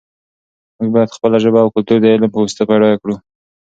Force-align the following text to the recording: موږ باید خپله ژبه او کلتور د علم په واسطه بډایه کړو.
موږ 0.77 0.89
باید 0.95 1.15
خپله 1.17 1.37
ژبه 1.43 1.59
او 1.61 1.71
کلتور 1.75 1.99
د 2.01 2.05
علم 2.13 2.29
په 2.31 2.37
واسطه 2.41 2.63
بډایه 2.69 2.97
کړو. 3.01 3.15